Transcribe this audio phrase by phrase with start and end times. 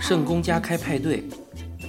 [0.00, 1.24] 圣公家开派对，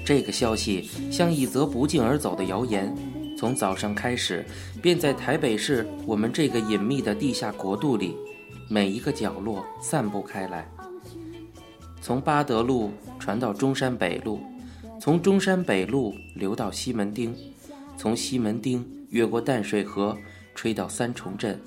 [0.05, 2.93] 这个消息像一则不胫而走的谣言，
[3.37, 4.45] 从早上开始，
[4.81, 8.15] 便在台北市我们这个隐秘的地下国度里，
[8.67, 10.69] 每一个角落散布开来。
[12.01, 14.39] 从八德路传到中山北路，
[14.99, 17.33] 从中山北路流到西门町，
[17.97, 20.17] 从西门町越过淡水河，
[20.55, 21.59] 吹到三重镇，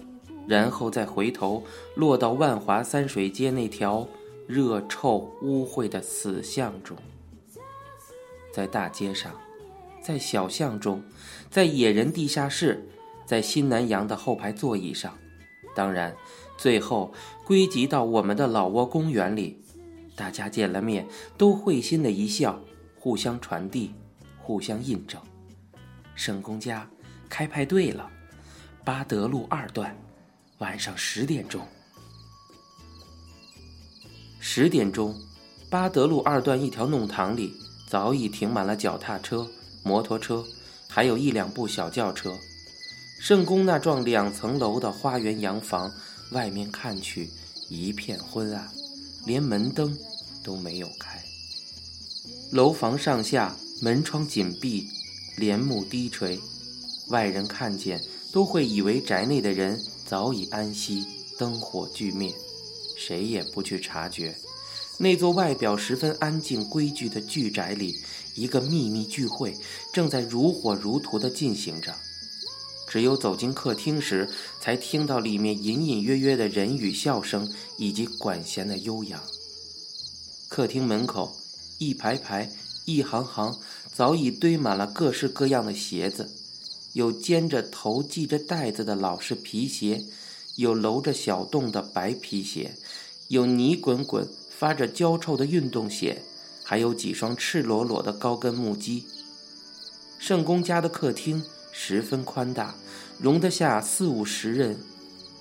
[0.47, 1.63] 然后再回头
[1.95, 4.07] 落到万华三水街那条。
[4.47, 6.97] 热臭污秽的死巷中，
[8.53, 9.33] 在大街上，
[10.03, 11.03] 在小巷中，
[11.49, 12.87] 在野人地下室，
[13.25, 15.17] 在新南洋的后排座椅上，
[15.75, 16.15] 当然，
[16.59, 17.13] 最后
[17.47, 19.63] 归集到我们的老挝公园里，
[20.17, 21.07] 大家见了面
[21.39, 22.61] 都会心的一笑，
[22.99, 23.95] 互相传递，
[24.39, 25.21] 互相印证。
[26.15, 26.87] 圣公家
[27.29, 28.11] 开派对了，
[28.85, 29.97] 巴德路二段，
[30.59, 31.67] 晚上十点钟。
[34.45, 35.15] 十点钟，
[35.71, 37.55] 巴德路二段一条弄堂里
[37.89, 39.49] 早已停满了脚踏车、
[39.85, 40.45] 摩托车，
[40.89, 42.37] 还有一两部小轿车。
[43.21, 45.93] 圣宫那幢两层楼的花园洋房，
[46.33, 47.31] 外面看去
[47.69, 48.69] 一片昏暗，
[49.25, 49.97] 连门灯
[50.43, 51.23] 都没有开。
[52.51, 54.89] 楼房上下门窗紧闭，
[55.37, 56.41] 帘幕低垂，
[57.11, 61.07] 外人看见都会以为宅内的人早已安息，
[61.39, 62.35] 灯火俱灭。
[63.05, 64.37] 谁也不去察觉，
[64.99, 67.97] 那座外表十分安静、规矩的巨宅里，
[68.37, 69.57] 一个秘密聚会
[69.93, 71.97] 正在如火如荼地进行着。
[72.87, 74.29] 只有走进客厅时，
[74.61, 79.21] 才听到里面隐隐约约的人语笑声以及管弦的悠扬。
[80.49, 81.35] 客厅门口，
[81.79, 82.53] 一排排、
[82.85, 83.59] 一行行，
[83.93, 86.31] 早已堆满了各式各样的鞋子，
[86.93, 90.05] 有尖着头、系着带子的老式皮鞋。
[90.57, 92.75] 有搂着小洞的白皮鞋，
[93.29, 96.23] 有泥滚滚、发着焦臭的运动鞋，
[96.63, 99.05] 还有几双赤裸裸的高跟木屐。
[100.19, 101.43] 圣公家的客厅
[101.73, 102.75] 十分宽大，
[103.19, 104.79] 容得下四五十人，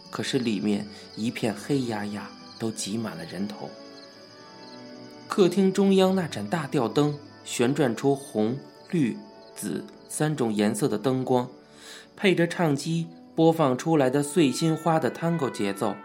[0.09, 3.69] 可是里面一片黑压压，都挤满了人头。
[5.27, 8.57] 客厅中央那盏大吊灯旋转出红、
[8.89, 9.17] 绿、
[9.55, 11.49] 紫三种颜色的灯光，
[12.15, 13.07] 配着唱机。
[13.35, 15.95] 播放出来的《碎心花》的 Tango 节奏，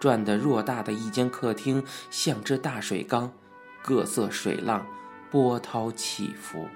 [0.00, 3.32] 转得偌大的一间客厅像只大水缸，
[3.82, 4.86] 各色水浪
[5.30, 6.66] 波涛起伏。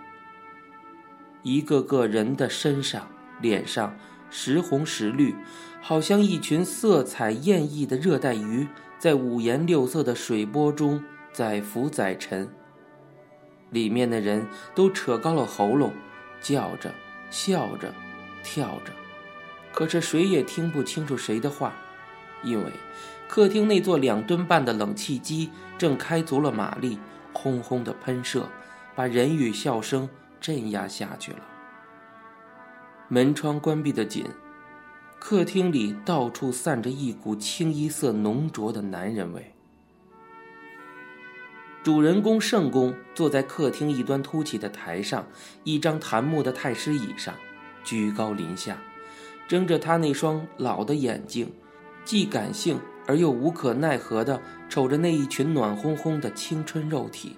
[1.42, 3.08] 一个个人的身上、
[3.40, 3.96] 脸上
[4.30, 5.34] 时红时绿，
[5.80, 8.68] 好像一群色彩艳异的热带鱼，
[8.98, 11.02] 在五颜六色的水波中
[11.32, 12.48] 载浮载沉。
[13.70, 15.92] 里面的人都扯高了喉咙，
[16.40, 16.94] 叫着、
[17.30, 17.92] 笑着、
[18.42, 18.92] 跳着。
[19.76, 21.74] 可是谁也听不清楚谁的话，
[22.42, 22.72] 因为
[23.28, 26.98] 客厅那座两吨半的冷气机正开足了马力，
[27.34, 28.48] 轰轰的喷射，
[28.94, 30.08] 把人语笑声
[30.40, 31.40] 镇压下去了。
[33.08, 34.24] 门窗关闭的紧，
[35.18, 39.52] 客厅里到处散着一股清一色浓浊的男人味。
[41.82, 45.26] 主人公圣公坐在客厅一端凸起的台上，
[45.64, 47.34] 一张檀木的太师椅上，
[47.84, 48.78] 居高临下。
[49.48, 51.52] 睁着他那双老的眼睛，
[52.04, 57.36] 既感性而又无可奈何地瞅着那一群暖烘烘的青春肉体，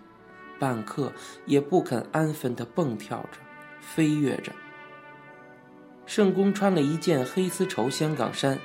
[0.59, 1.13] 半刻
[1.45, 3.39] 也不肯安分地蹦跳着、
[3.81, 4.53] 飞跃着。
[6.07, 8.59] 圣公穿了一件黑丝绸香港衫，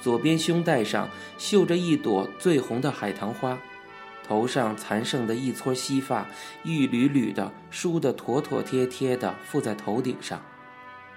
[0.00, 3.58] 左边胸带上绣着一朵最红的海棠花，
[4.24, 6.24] 头上残剩的一撮稀发
[6.62, 10.40] 一缕缕的梳得妥妥帖帖的附在头顶上。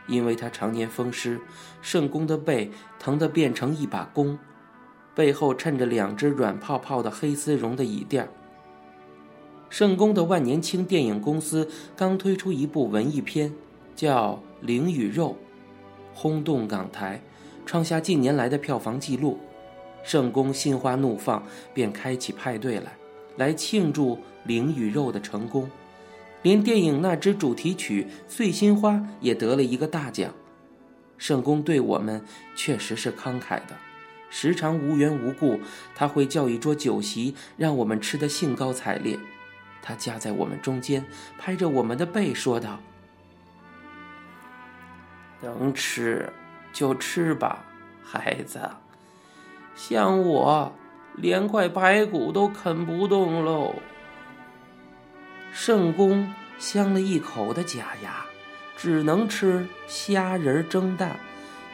[0.09, 1.39] 因为他常年风湿，
[1.81, 4.37] 圣公的背疼得变成一把弓，
[5.13, 8.27] 背后衬着两只软泡泡的黑丝绒的椅垫。
[9.69, 13.53] 圣公的万年青电影公司刚推出一部文艺片，
[13.95, 14.33] 叫
[14.65, 15.37] 《灵与肉》，
[16.17, 17.21] 轰动港台，
[17.67, 19.37] 创下近年来的票房纪录。
[20.01, 22.97] 圣公心花怒放，便开起派对来，
[23.35, 24.15] 来庆祝
[24.45, 25.69] 《灵与肉》的成功。
[26.41, 30.33] 连电影那支主题曲《碎心花》也得了一个大奖。
[31.17, 32.23] 圣公对我们
[32.55, 33.75] 确实是慷慨的，
[34.29, 35.59] 时常无缘无故，
[35.93, 39.19] 他会叫一桌酒席，让我们吃得兴高采烈。
[39.81, 41.05] 他夹在我们中间，
[41.37, 42.79] 拍着我们的背说道
[45.43, 46.31] ：“能吃
[46.71, 47.65] 就吃吧，
[48.01, 48.61] 孩子。
[49.75, 50.71] 像我，
[51.15, 53.75] 连块排骨都啃不动喽。”
[55.51, 58.25] 圣公镶了一口的假牙，
[58.77, 61.19] 只能吃虾仁蒸蛋、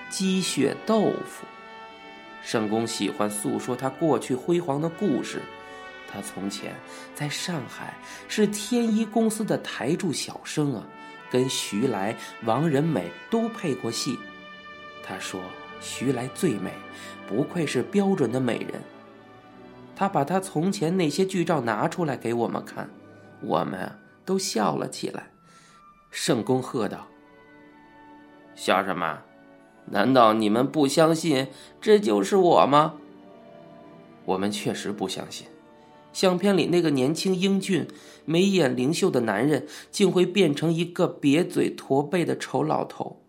[0.10, 1.46] 鸡血豆腐。
[2.42, 5.42] 圣公喜欢诉说他过去辉煌的故事，
[6.12, 6.76] 他从前
[7.14, 10.84] 在上海是天一公司的台柱小生啊，
[11.32, 14.18] 跟徐来、王仁美都配过戏。
[15.04, 15.42] 他说
[15.82, 16.72] 徐来最美，
[17.28, 18.82] 不愧是标准的美人。
[19.96, 22.90] 他把他从前那些剧照拿出来给我们看，
[23.42, 23.92] 我们
[24.26, 25.32] 都笑了起来。
[26.10, 27.08] 圣公喝道
[28.56, 29.20] ：“笑什么？
[29.92, 31.48] 难道你们不相信
[31.80, 32.96] 这就是我吗？”
[34.26, 35.46] 我们确实不相信，
[36.12, 37.88] 相片里那个年轻英俊、
[38.26, 43.22] 眉眼灵秀的男人，竟会变成一个瘪嘴驼背的丑老头。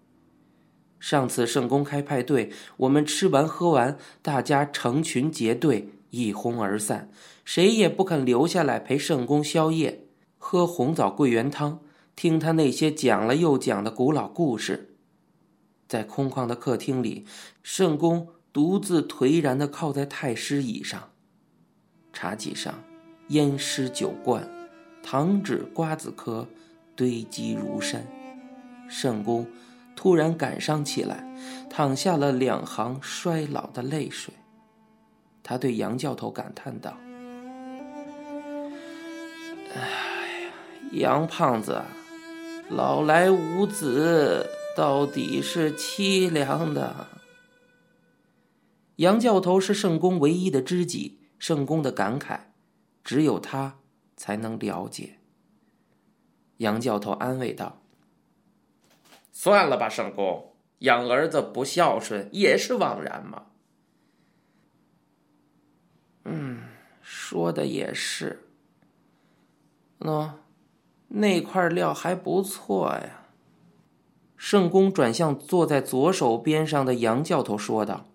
[0.99, 7.11] 上次圣公开派对，我们吃完喝完，大家成群结队一哄而散，
[7.47, 10.05] 谁也不肯留下来陪圣公宵夜，
[10.37, 11.81] 喝红枣桂圆汤，
[12.15, 14.97] 听他那些讲了又讲的古老故事。
[15.89, 17.25] 在空旷的客厅里，
[17.63, 18.29] 圣公。
[18.53, 21.11] 独自颓然地靠在太师椅上，
[22.11, 22.83] 茶几上
[23.29, 24.49] 烟湿酒罐，
[25.03, 26.49] 糖纸瓜子壳
[26.95, 28.07] 堆积如山。
[28.89, 29.47] 圣公
[29.95, 31.23] 突然感伤起来，
[31.69, 34.33] 淌下了两行衰老的泪水。
[35.43, 36.97] 他对杨教头感叹道
[39.77, 40.53] ：“哎呀，
[40.93, 41.83] 杨胖子，
[42.69, 44.47] 老来无子，
[44.77, 47.09] 到底是凄凉的。”
[48.97, 52.41] 杨教头是圣公唯一的知己，圣公的感慨，
[53.05, 53.79] 只有他
[54.17, 55.19] 才能了解。
[56.59, 57.83] 杨教头安慰道
[59.31, 63.49] ：“算了吧，圣公，养儿子不孝顺也是枉然嘛。”
[66.25, 66.63] 嗯，
[67.03, 68.46] 说的也是。
[70.07, 70.31] 喏，
[71.09, 73.27] 那块料还不错呀。
[74.37, 78.07] 圣公转向坐在左手边上的杨教头说道。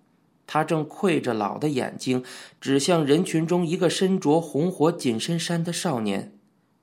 [0.47, 2.25] 他正窥着老的眼睛，
[2.59, 6.33] 指向人群中一个身着红火紧身衫的少年。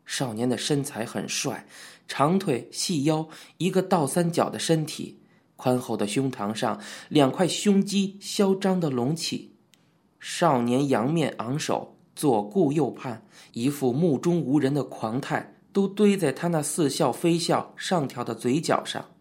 [0.07, 1.67] 少年的身材很帅，
[2.07, 3.29] 长腿细腰，
[3.59, 5.21] 一个倒三角的身体，
[5.57, 9.53] 宽厚的胸膛上两块胸肌嚣张的隆起。
[10.19, 19.13] 少年仰面昂首，左顾右盼，一副目中无人的狂态，都堆在他那似笑非笑上挑的嘴角上。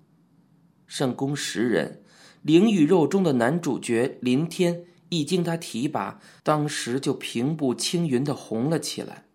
[0.87, 2.01] 圣宫十人。
[2.41, 9.25] 灵与肉中的男主角林天一经他提拔，当时就平步青云的红了起来。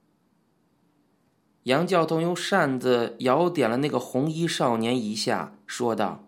[1.64, 6.25] 杨教头用扇子摇点了那个红衣少年一下，说道：“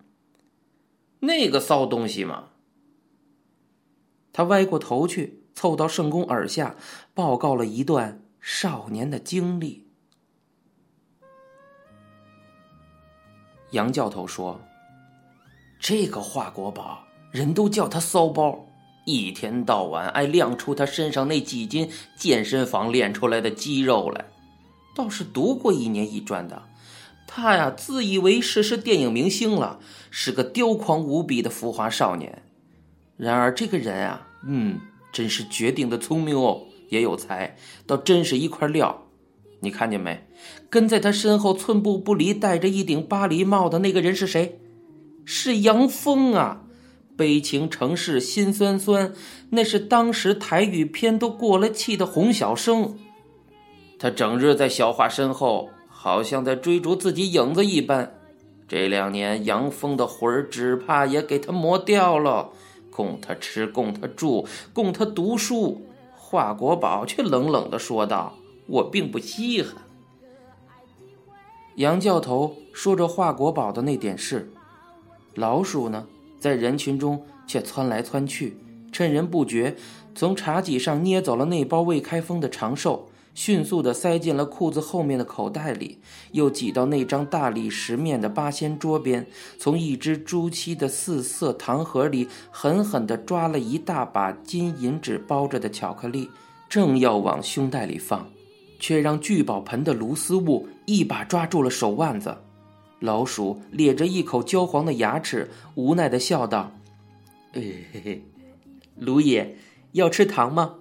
[1.20, 2.50] 那个骚东西嘛。”
[4.32, 6.74] 他歪过头去，凑到圣公耳下，
[7.14, 9.86] 报告了一段少年的经历。
[13.70, 14.60] 杨教头说。
[15.80, 18.66] 这个华国宝，人都叫他骚包，
[19.04, 24.24] 一天到晚爱亮出他身上那几斤健身房练出来的肌肉来。
[24.94, 26.62] 倒是读过一年一专的，
[27.26, 29.78] 他呀自以为是是电影明星了，
[30.10, 32.42] 是个刁狂无比的浮华少年。
[33.18, 34.80] 然而这个人啊，嗯，
[35.14, 37.56] 真是绝顶的聪明哦，也有才，
[37.86, 39.06] 倒真是一块料。
[39.60, 40.26] 你看见没？
[40.68, 44.58] 跟在他身后寸步不离、戴着一顶巴黎帽的那个人是谁？
[45.24, 46.62] 是杨峰啊，
[47.16, 49.14] 悲情城市心酸酸，
[49.50, 52.98] 那是当时台语片都过了气的洪小生。
[53.98, 58.18] 他整日在小华身后，好像在追逐自己影子一般。
[58.66, 62.50] 这两年，杨峰的魂儿只怕也给他磨掉了，
[62.94, 65.84] 供他吃，供他住，供他读书。
[66.16, 68.34] 华国宝却冷冷的说道
[68.66, 69.82] ：“我并不稀罕。”
[71.76, 74.52] 杨教头说着华国宝的那点事。
[75.34, 76.06] 老鼠呢，
[76.38, 78.56] 在人群中却窜来窜去，
[78.92, 79.74] 趁人不觉，
[80.14, 85.98] 从茶几上捏走了那包未开封的长寿，迅速地塞进了裤子后面的口袋里，
[86.32, 89.26] 又挤到那张大理石面的八仙桌边，
[89.58, 96.30] 从一只朱漆的四色糖盒里狠狠地抓了一大把金银纸包着的巧克力，
[96.68, 98.26] 正要往胸袋里放，
[98.78, 102.36] 却让聚宝盆的卢思悟一把抓住了手腕子。
[103.00, 106.72] 老鼠咧着一口焦黄的牙齿，无奈的笑道
[107.52, 108.22] ：“嘿嘿，
[108.96, 109.56] 卢爷
[109.92, 110.76] 要吃糖吗？”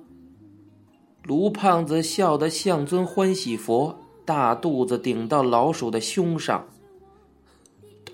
[1.25, 6.67] 卢胖子笑得像尊欢喜佛，大肚子顶到老鼠的胸上。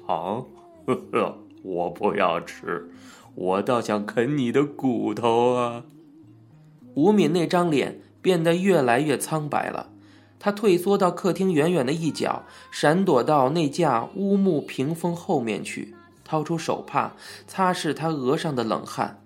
[0.06, 0.46] 糖，
[0.86, 2.88] 呵呵，我不要吃，
[3.34, 5.84] 我倒想啃你的骨头啊！
[6.94, 9.90] 吴敏那张脸变得越来越苍白了。
[10.38, 17.14] 他退缩到客厅远远的一角，闪躲到那架乌木屏风后面去，掏出手帕
[17.48, 19.20] 擦拭他额上的冷汗。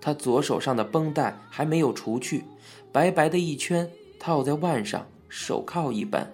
[0.00, 2.44] 他左手上的绷带还没有除去，
[2.92, 6.32] 白白的一圈套在腕上，手铐一般。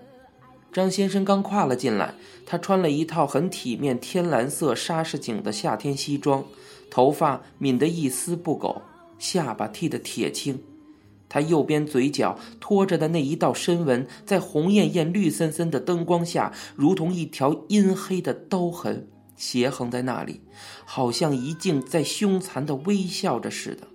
[0.73, 6.45] 张先生刚跨了进来，他穿了一套很体面天蓝色纱饰锦的夏天西装，
[6.91, 8.83] 头发抿得一丝不苟，
[9.19, 10.61] 下巴剃得铁青。
[11.29, 20.41] 他右边嘴角拖着的那一道深纹，在红艳艳、绿森森的灯光下，如同一条阴黑的刀痕，斜横在那里，
[20.85, 23.89] 好像一镜在凶残的微笑着似的。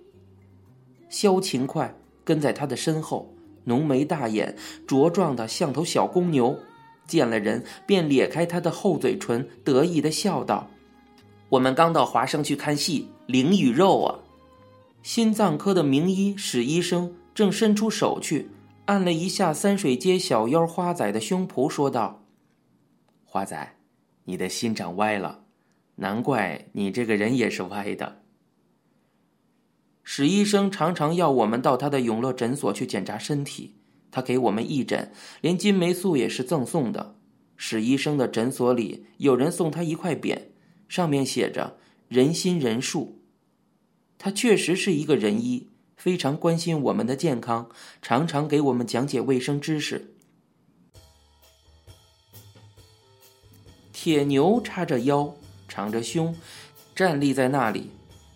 [1.08, 3.34] 萧勤快跟在他的身后，
[3.64, 6.58] 浓眉大眼，茁壮的像头小公牛。
[7.06, 10.70] 见了人，便咧开他的厚嘴唇，得意的笑道
[11.50, 14.20] ：“我们刚到华生去看戏，灵与肉啊！”
[15.02, 18.48] 心脏科的名医史医生正伸出手去
[18.84, 22.22] 按了一下三水街小妖花仔的胸脯，说道
[23.26, 23.76] ：“花仔，
[24.22, 25.40] 你的心长歪了，
[25.96, 28.20] 难怪你这个人也是歪的。”
[30.12, 33.76] 史医生常常要我们到他的永乐诊所去检查身体。
[34.10, 37.14] 他给我们义诊，连金霉素也是赠送的。
[37.56, 40.46] 史医生的诊所里有人送他一块匾，
[40.88, 41.78] 上面写着
[42.10, 43.20] “仁心仁术”。
[44.18, 47.70] 他确实是一个仁医，非常关心我们的健康，
[48.02, 50.12] 常常给我们讲解卫生知识。
[53.92, 55.36] 铁牛叉着腰，
[55.68, 56.34] 敞着胸，
[56.96, 57.90] 站立在那里，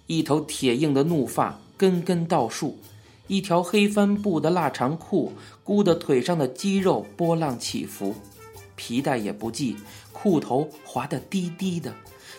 [0.07, 2.79] 一头铁硬的怒发根根倒竖。
[3.27, 8.15] 一条黑帆布的腊肠裤，箍得腿上的肌肉波浪起伏，
[8.77, 9.77] 皮带也不系，
[10.13, 11.95] 裤头滑得低低的，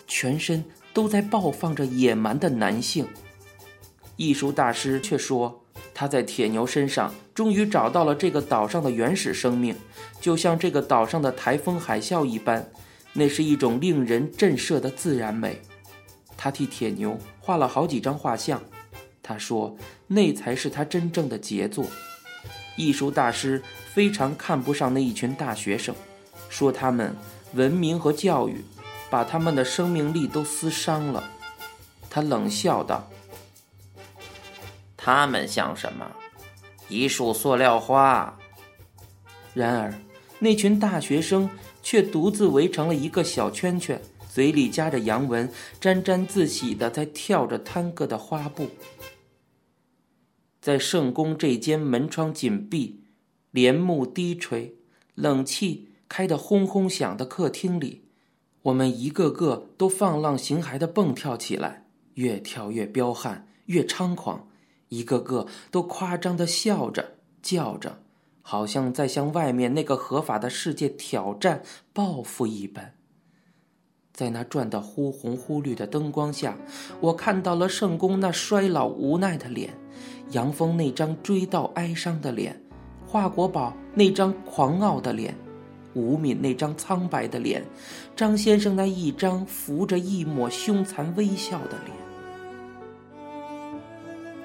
[0.06, 0.64] 全身
[0.94, 3.04] 都在爆放着野蛮的男性。
[4.14, 5.60] 艺术大师却说，
[5.92, 9.74] 他在铁牛身上终于找到了这个岛上的原始生命，
[10.20, 12.64] 就像这个岛上的台风海啸一般，
[13.12, 15.60] 那是一种令人震慑的自然美。
[16.36, 18.62] 他替铁牛画了好几张画像。
[19.26, 21.84] 他说：“那才是他真正的杰作。”
[22.76, 23.60] 艺术大师
[23.92, 25.92] 非常看不上那一群大学生，
[26.48, 27.12] 说他们
[27.54, 28.64] 文明和教育
[29.10, 31.28] 把他们的生命力都撕伤了。
[32.08, 33.10] 他冷笑道
[34.96, 36.06] ：“他们像什么？
[36.88, 38.38] 一束塑料花。”
[39.52, 39.92] 然而，
[40.38, 41.50] 那群大学生
[41.82, 44.00] 却独自围成了一个小圈圈，
[44.32, 48.68] 嘴里夹着洋文，沾沾自喜地在跳着探戈的花步。
[50.66, 53.04] 在圣宫这间门窗紧闭、
[53.52, 54.74] 帘幕低垂、
[55.14, 58.02] 冷气开得轰轰响的客厅里，
[58.62, 64.48] 我们一个个都放浪形骸地蹦跳起来，越跳越彪悍，越猖狂，
[64.88, 68.00] 一个个都夸张地笑着、叫着，
[68.42, 72.94] 好像在向外面那个合法的世界挑战、报复一般。
[74.12, 76.58] 在那转得忽红忽绿的灯光下，
[77.00, 79.78] 我看到了圣宫那衰老无奈的脸。
[80.30, 82.60] 杨峰那张追悼哀伤的脸，
[83.06, 85.34] 华国宝那张狂傲的脸，
[85.94, 87.64] 吴敏那张苍白的脸，
[88.16, 91.96] 张先生那一张浮着一抹凶残微笑的脸，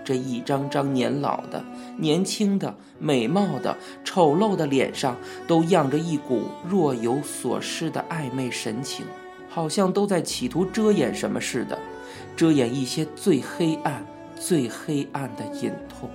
[0.05, 1.63] 这一张张年老的、
[1.97, 9.03] 年轻的、美貌的、丑陋的脸上，都漾着一股若有所失的暧昧神情，
[9.49, 11.77] 好像都在企图遮掩什么似的，
[12.35, 14.05] 遮掩一些最黑暗。
[14.41, 16.09] 最黑暗的隐痛，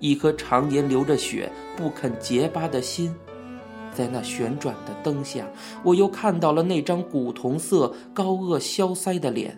[0.00, 3.14] 一颗常年流着血不肯结疤的心，
[3.94, 5.46] 在那旋转的灯下，
[5.84, 9.56] 我又看到了那张古铜色、高颚消腮的脸。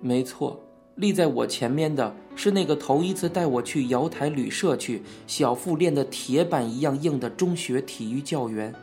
[0.00, 0.60] 没错，
[0.96, 8.74] 立在我前面的是那个头一次带我去瑶台旅社去、小腹练得铁板一样硬的中学体育教员，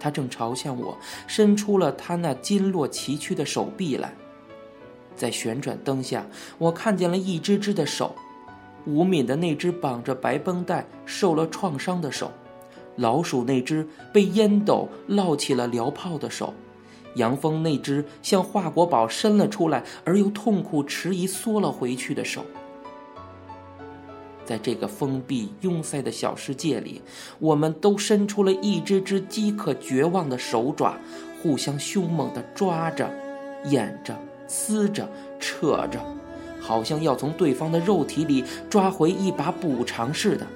[0.00, 4.12] 他正朝向我伸出了他那筋络崎岖的手臂来。
[5.16, 6.26] 在旋转灯下，
[6.58, 8.14] 我看见了一只只的手，
[8.86, 12.30] 吴敏的那只绑着白绷带、受了创伤的手，
[12.96, 16.52] 老鼠那只被烟斗烙起了燎泡的手，
[17.14, 22.44] 杨峰那只向华国宝伸了出来而又痛苦迟疑缩了回去的手。
[24.44, 27.02] 在这个封闭拥塞的小世界里，
[27.40, 30.96] 我们都伸出了一只只饥渴绝望的手爪，
[31.42, 33.10] 互相凶猛地抓着、
[33.64, 34.16] 掩着。
[34.46, 36.00] 撕着、扯着，
[36.60, 40.46] 好像要从对方的肉体里抓回一把补偿似的。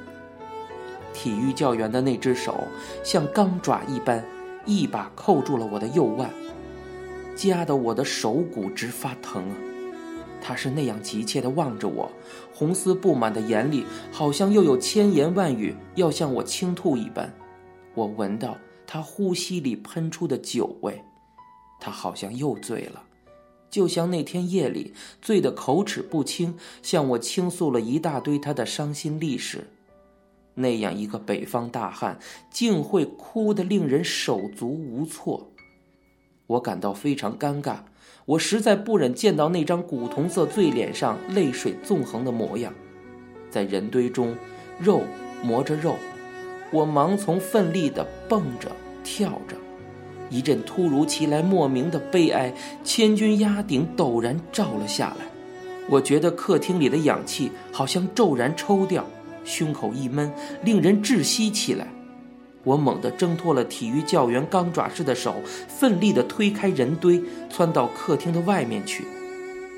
[1.12, 2.64] 体育教员的那只手
[3.02, 4.24] 像钢爪一般，
[4.64, 6.30] 一把扣住了我的右腕，
[7.34, 9.56] 夹得我的手骨直发疼啊！
[10.40, 12.10] 他是那样急切地望着我，
[12.54, 17.30] 红丝布满的眼里好像又有千言万语要向我倾吐一般。
[17.94, 18.56] 我闻到
[18.86, 21.04] 他呼吸里喷出的酒味，
[21.78, 23.02] 他好像又醉了。
[23.70, 29.68] 就像那天夜里醉得口齿不清，向我倾诉了一大堆他的伤心历史。
[30.54, 32.18] 那样一个北方大汉，
[32.50, 35.52] 竟会哭得令人手足无措。
[36.48, 37.76] 我感到非常尴尬，
[38.26, 42.74] 我实在不忍见到那张古铜色醉脸上泪水纵横的模样。
[43.50, 44.36] 在人堆中，
[44.78, 45.02] 肉
[45.42, 45.94] 磨着肉，
[46.72, 48.70] 我忙从奋力地蹦着
[49.04, 49.56] 跳着。
[50.30, 55.26] 一阵突如其来、莫名的悲哀，千钧压顶，陡然照了下来。
[55.88, 59.04] 我觉得客厅里的氧气好像骤然抽掉，
[59.44, 60.32] 胸口一闷，
[60.62, 61.88] 令人窒息起来。
[62.62, 65.34] 我猛地挣脱了体育教员钢爪似的手，
[65.66, 69.04] 奋力地推开人堆，窜到客厅的外面去。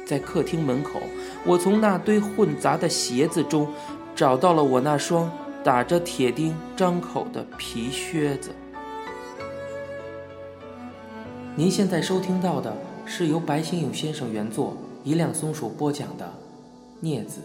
[0.05, 1.01] 在客厅门口，
[1.47, 3.69] 我从那堆混杂的鞋子中，
[4.15, 5.31] 找到了我那双
[5.63, 8.51] 打着铁钉张口的皮靴子。
[11.55, 16.33] 您现在收听到的是由白先勇先生原作、一辆松鼠播讲的
[17.05, 17.41] 《镊子》。